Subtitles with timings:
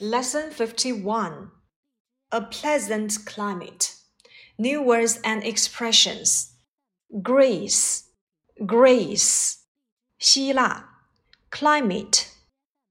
[0.00, 1.50] Lesson 51
[2.30, 3.96] A pleasant climate.
[4.56, 6.52] New words and expressions.
[7.20, 8.04] Greece,
[8.64, 9.56] Greece.
[10.20, 10.84] 希腊
[11.50, 12.28] climate,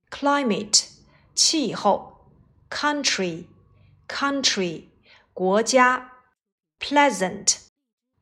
[0.10, 0.90] climate.
[1.34, 2.30] 气候
[2.70, 3.46] country,
[4.10, 4.90] country.
[5.34, 6.12] 国家
[6.78, 7.60] pleasant,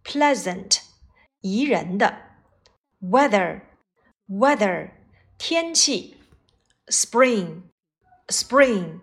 [0.03, 0.81] pleasant.
[1.41, 2.21] 宜人的
[3.01, 3.61] weather,
[4.27, 4.91] weather.
[5.39, 6.17] 天气
[6.87, 7.63] spring
[8.29, 9.01] spring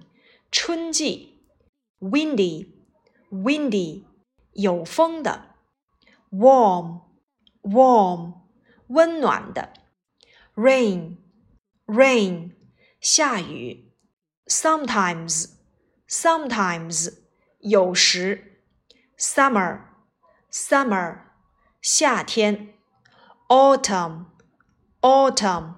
[0.51, 1.45] 春季，
[2.01, 2.73] windy
[3.31, 4.05] windy
[4.53, 5.57] 有风的，
[6.31, 7.03] warm
[7.63, 8.35] warm
[8.89, 9.73] 温暖的，
[10.55, 11.19] rain
[11.87, 12.55] rain
[13.01, 13.93] 下雨，
[14.47, 15.53] sometimes
[16.09, 17.15] sometimes
[17.61, 18.63] 有时，
[19.17, 19.81] summer
[20.51, 21.21] summer
[21.81, 22.75] 夏天，
[23.49, 24.27] autumn
[25.01, 25.75] autumn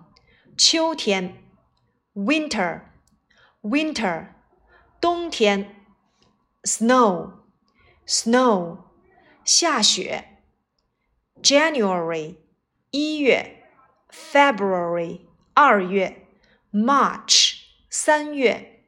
[0.56, 1.45] 秋天，
[2.15, 2.83] winter
[3.62, 4.29] winter
[5.01, 5.74] 冬天，
[6.63, 7.32] snow
[8.07, 8.79] snow
[9.45, 10.43] 下雪，
[11.43, 12.37] January
[12.90, 13.65] 一月，
[14.10, 16.27] February 二月，
[16.73, 18.87] March 三月，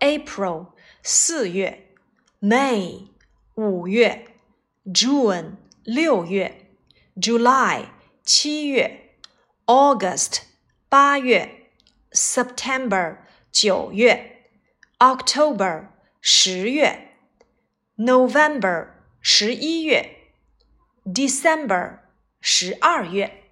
[0.00, 1.94] April 四月，
[2.40, 3.08] May
[3.54, 4.26] 五月，
[4.86, 6.70] June 六月，
[7.16, 7.86] July
[8.22, 9.16] 七月，
[9.66, 10.42] August
[10.88, 11.70] 八月，
[12.12, 13.18] September
[13.59, 14.51] 九月
[14.99, 15.87] ，October
[16.21, 17.15] 十月
[17.97, 20.29] ，November 十一月
[21.03, 22.01] ，December
[22.39, 23.45] 十二月。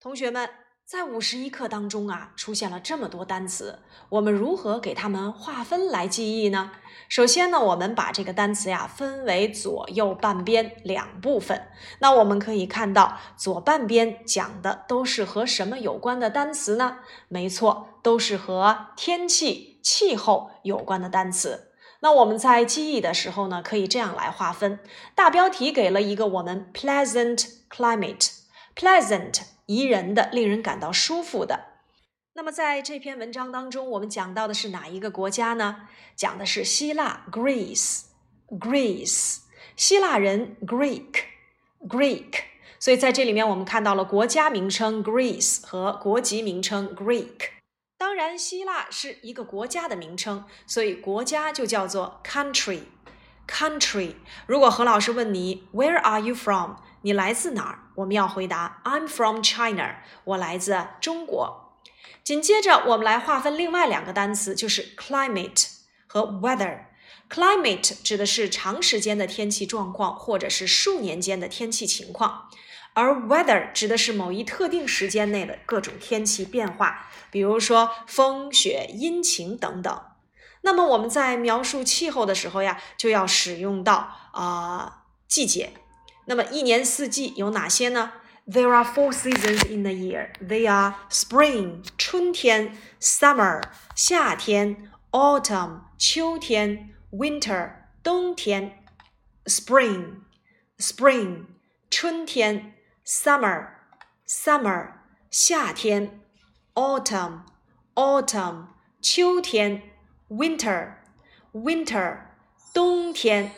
[0.00, 0.48] 同学们，
[0.90, 6.72] 在五十一课当中啊，出现了这么多单词，我们如何给它们划分来记忆呢？
[7.08, 11.68] 首先呢，我们把这个单词呀分为左右半边两部分。
[12.00, 16.96] 那我们可以看到，左半边讲的都是和什么有关的单词呢？
[17.28, 21.68] 没错，都是和天气、气候有关的单词。
[22.00, 24.80] 那我们在记忆的时候呢，可以这样来划分：
[25.14, 31.66] 大标题给了一个我们 pleasant climate，pleasant 宜人的、令人感到舒服的。
[32.32, 35.86] 那么在这篇文章当中，我们讲到的是哪一个国家呢？
[36.16, 39.38] 讲的是希腊 （Greece），Greece，
[39.76, 42.40] 希腊人 Greek，Greek。
[42.80, 47.50] 所以在这里面，我们看到了国家名称 Greece 和国籍名称 Greek。
[47.96, 54.14] 当然，希腊是一个国家的名称，所以国家就叫做 country，country。
[54.46, 56.72] 如果何老师问你 Where are you from？
[57.02, 57.78] 你来自哪儿？
[57.96, 61.78] 我们要回答 I'm from China，我来自中国。
[62.22, 65.66] 紧接着，我们来划分另外两个单词，就是 climate
[66.06, 66.84] 和 weather。
[67.28, 72.48] climate 指的是长时间的天气状况，或者是数年间的天气情况；
[72.92, 80.02] 而 weather 指的是某一特定时间内的各种天气变化，比如说风雪、阴晴等等。
[80.62, 85.72] 那么我们在描述气候的时候呀，就要使用到啊季节。
[86.29, 88.13] 那么一年四季有哪些呢？
[88.47, 90.33] There are four seasons in a year.
[90.39, 93.63] They are spring 春天，summer
[93.95, 97.71] 夏天，autumn 秋天，winter
[98.03, 98.83] 冬天。
[99.45, 100.21] Spring
[100.79, 101.45] spring
[101.91, 102.73] 春天，
[103.05, 103.67] summer
[104.27, 104.93] summer
[105.29, 106.19] 夏天，
[106.73, 107.41] autumn
[107.93, 108.67] autumn
[109.01, 109.83] 秋天，
[110.29, 110.95] winter
[111.53, 112.17] winter
[112.73, 113.51] 冬天。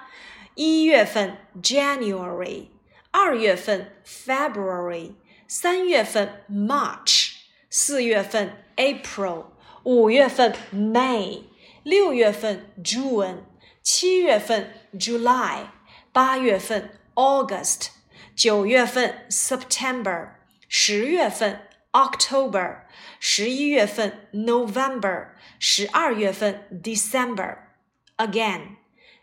[0.55, 2.67] 一月份 January，
[3.11, 5.15] 二月份 February，
[5.47, 7.30] 三月份 March，
[7.70, 9.46] 四月份 April，
[9.84, 11.42] 五月份 May，
[11.82, 13.44] 六月份 June，
[13.82, 15.66] 七月份 July，
[16.12, 17.88] 八月份 August，
[18.34, 20.30] 九月份 September，
[20.68, 22.82] 十月份 October，
[23.20, 28.76] 十一月份 November，十二月份 December。Again,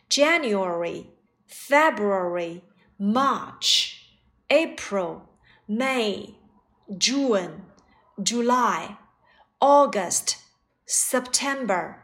[0.09, 1.07] January,
[1.47, 2.61] February,
[2.99, 3.95] March,
[4.49, 5.21] April,
[5.67, 6.35] May,
[6.99, 7.65] June,
[8.24, 8.96] July,
[9.60, 10.36] August,
[10.86, 11.96] September,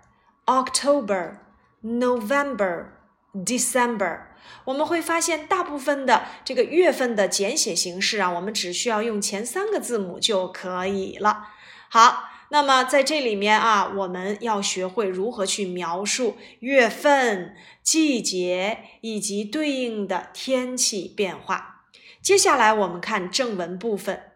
[0.46, 1.38] October,
[1.82, 2.86] November,
[3.34, 4.20] December。
[4.66, 11.48] 我们会发现，大部分的这个月份的简写形式啊，我们只需要用前三个字母就可以了。
[11.88, 21.86] 好，那么在这里面啊，我们要学会如何去描述月份、季节以及对应的天气变化。
[22.22, 24.33] 接下来我们看正文部分。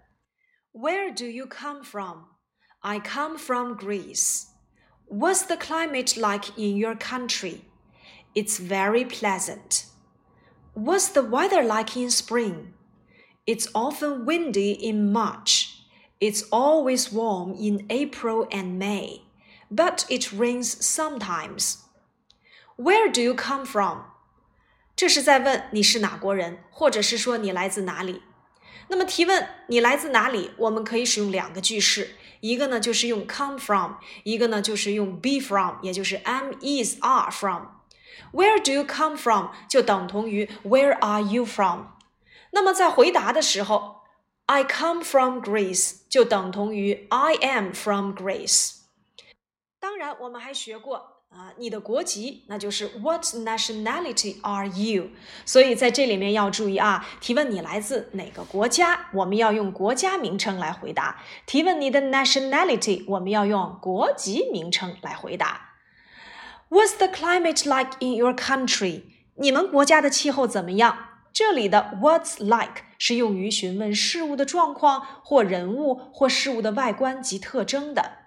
[0.77, 2.25] Where do you come from?
[2.81, 4.47] I come from Greece.
[5.05, 7.65] What's the climate like in your country?
[8.33, 9.85] It's very pleasant.
[10.73, 12.73] What's the weather like in spring?
[13.45, 15.83] It's often windy in March.
[16.19, 19.23] It's always warm in April and May,
[19.69, 21.83] but it rains sometimes.
[22.77, 24.05] Where do you come from?
[24.95, 28.21] 这是在问你是哪国人，或者是说你来自哪里。
[28.88, 33.92] 那么提问你来自哪里，我们可以使用两个句式，一个呢就是用 come from，
[34.24, 37.66] 一个呢就是用 be from，也就是 am is are from。
[38.32, 41.86] Where do you come from 就等同于 Where are you from？
[42.50, 44.02] 那么在回答的时候
[44.46, 48.76] ，I come from Greece 就等同于 I am from Greece。
[49.78, 55.10] 当然，我们还学过啊，你的国籍那就是 What nationality are you？
[55.44, 61.16] 所以在这里面要注意啊，提问你来自哪个国家，我们要用国家名称来回答；
[61.46, 65.74] 提问你的 nationality，我们要用国籍名称来回答。
[66.70, 69.02] What's the climate like in your country？
[69.36, 70.96] 你们国家的气候怎么样？
[71.32, 78.17] 这里的 What's like 是用于询问事物的状况或人物或事物的外观及特征的。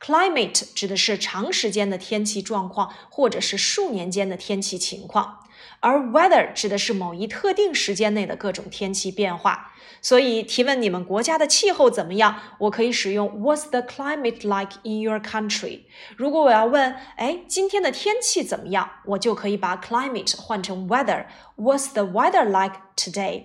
[0.00, 5.40] Climate 指的是长时间的天气状况，或者是数年间的天气情况。
[5.80, 15.82] 而 weather 指的是某一特定时间内的各种天气变化，所以提问你们国家的气候怎么样，我可以使用 What's the climate like in your country？
[16.16, 23.44] 如果我要问，哎，今天的天气怎么样，我就可以把 climate 换成 weather，What's the weather like today？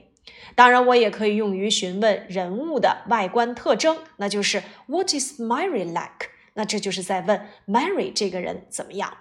[0.55, 6.29] 当然，我也可以用于询问人物的外观特征，那就是 What is Mary like？
[6.59, 9.17] 那这就是在问 Mary 这个人怎么样。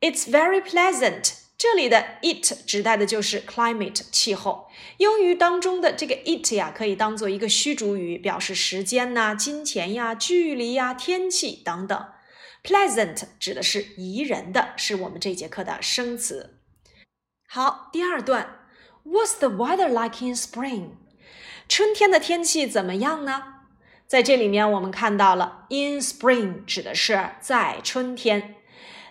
[0.00, 1.34] It's very pleasant。
[1.58, 4.70] 这里的 it 指代的就是 climate 气候。
[4.96, 12.08] 英语当中的这个 it 呀，可以当做一个虚主语，表示时间呐、金钱呀、距离呀、天气等等。
[12.64, 16.60] Pleasant 指的是宜人的，是我们这节课的生词。
[17.46, 18.60] 好，第二段
[19.04, 20.92] ，What's the weather like in spring？
[21.68, 23.56] 春天的天气怎么样呢？
[24.08, 28.54] 在这里面，我们看到了 in spring 指的是在春天。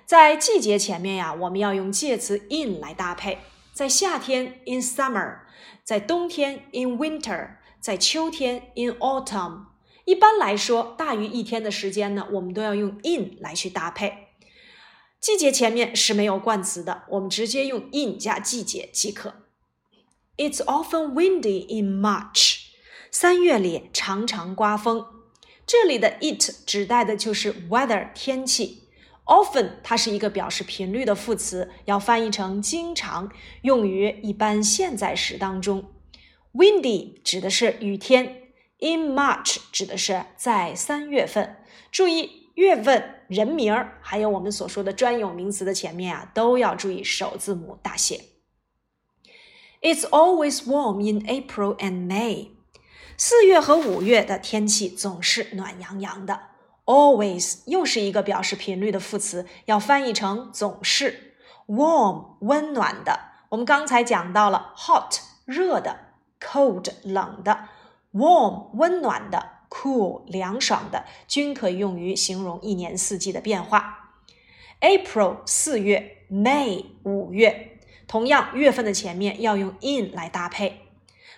[0.07, 3.37] 在季节前面呀，我们要用介词 in 来搭配。
[3.73, 5.41] 在夏天 in summer，
[5.83, 9.65] 在冬天 in winter，在秋天 in autumn。
[10.05, 14.29] 一般来说，大于一天的时间呢，我们都要用 in 来去搭配。
[15.19, 19.43] 季节前面是没有冠词的，我们直接用 in 加季节即可。
[20.37, 22.66] It's often windy in March。
[23.11, 25.05] 三月里常常刮风。
[25.65, 28.83] 这里的 it 指代的就是 weather 天气。
[29.25, 33.29] Often，它是一个表示频率的副词，要翻译成经常，
[33.63, 35.91] 用于一般现在时当中。
[36.53, 38.43] Windy 指的是雨天
[38.79, 41.57] ，In March 指的是在三月份。
[41.91, 48.21] 注意月份、人名儿，还有我们所说的专有名词的前面啊，都要注意首字母大写。
[49.81, 52.56] It's always warm in April and May。
[53.19, 56.39] 四月和五月的天气总是暖洋洋的。
[56.85, 61.33] Always 又是一个表示频率的副词，要翻译成总是。
[61.65, 63.19] Warm 温暖的，
[63.49, 65.97] 我们刚才讲到了 hot 热的
[66.39, 67.69] ，cold 冷的
[68.13, 74.13] ，warm 温暖的，cool 凉爽的，均可以用于形容一年四季的变化。
[74.79, 80.83] April 四月，May 五月，同样月份的前面要用 in 来搭配。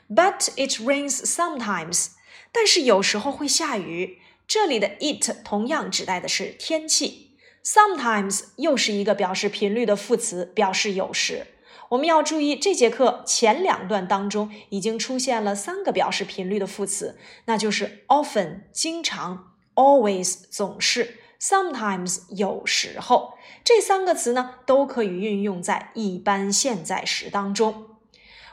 [0.09, 2.07] But it rains sometimes，
[2.51, 4.19] 但是有时候会下雨。
[4.47, 11.45] 这里的 it 同样指代的是天气，sometimes 又是一个表示频率的副词，表示有时。
[11.89, 23.35] 我们要注意，这节课前两段当中已经出现了三个表示频率的副词，那就是 often 经常，always 总是，sometimes 有时候。
[23.63, 27.88] 这三个词呢，都可以运用在一般现在时当中。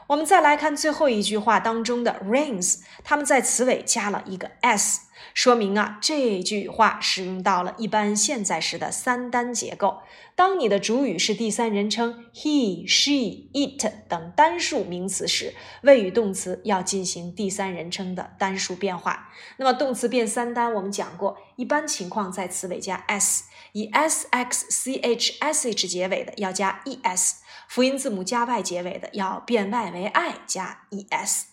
[0.07, 5.01] 我们再来看最后一句话当中的 rains，它们在词尾加了一个 s，
[5.33, 9.97] 说明啊这句话使用到了一般现在时的三单结构。
[10.33, 19.29] 当你的主语是第三人称 he、she、it 等单数名词时，谓语动词要进行第三人称的单数变化。
[19.57, 27.43] 那么动词变三单，我们讲过，一般情况在词尾加 s，以 s、x、c、h、s、h 结尾的要加 e s。
[27.67, 31.47] 辅音字母加 y 结尾的要变 y 为 i 加 e s。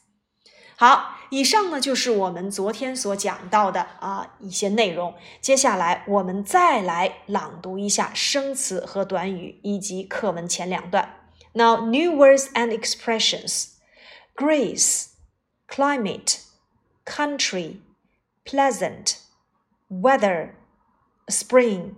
[0.77, 5.15] 好，以上呢就是我们昨天所讲到的啊一些内容。
[5.41, 11.21] 接下来我们再来朗读一下生词和短语以及课文前两段。
[11.53, 13.75] Now new words and expressions:
[14.35, 15.11] grace,
[15.69, 16.39] climate,
[17.05, 17.77] country,
[18.45, 19.19] pleasant,
[19.89, 20.55] weather,
[21.29, 21.95] spring,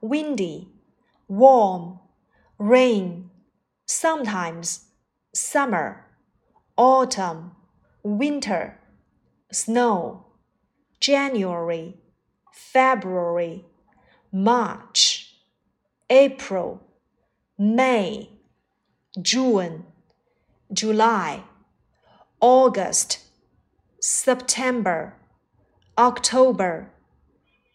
[0.00, 0.68] windy,
[1.26, 1.98] warm,
[2.58, 3.30] rain
[3.86, 4.86] sometimes,
[5.32, 6.04] summer,
[6.76, 7.52] autumn,
[8.02, 8.78] winter,
[9.50, 10.26] snow,
[11.00, 11.94] January,
[12.52, 13.64] February,
[14.32, 15.36] March,
[16.10, 16.82] April,
[17.58, 18.30] May,
[19.20, 19.86] June,
[20.72, 21.42] July,
[22.40, 23.20] August,
[24.00, 25.14] September,
[25.96, 26.90] October,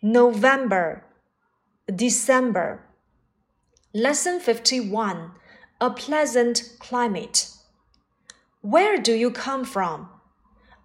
[0.01, 1.03] November,
[1.93, 2.83] December.
[3.93, 5.31] Lesson 51
[5.81, 7.49] a pleasant climate.
[8.61, 10.09] Where do you come from?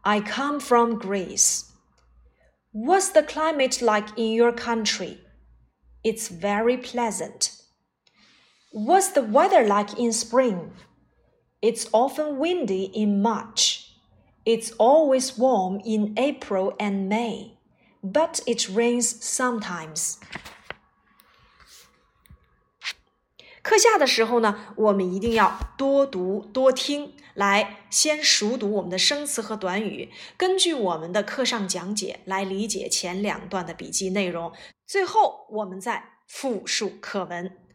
[0.02, 1.70] I come from Greece.
[2.72, 5.20] What's the climate like in your country?
[6.02, 7.52] It's very pleasant.
[8.72, 10.72] What's the weather like in spring?
[11.60, 13.92] It's often windy in March.
[14.46, 17.58] It's always warm in April and May,
[18.02, 20.20] but it rains sometimes.
[23.66, 34.52] 课下的时候呢，我们一定要多读多听，来先熟读我们的生词和短语，根据我们的课上讲解来理解前两段的笔记内容，
[34.86, 37.65] 最后我们再复述课文。